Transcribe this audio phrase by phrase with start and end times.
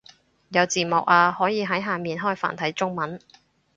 [0.49, 3.19] 有字幕啊，可以喺下面開繁體中文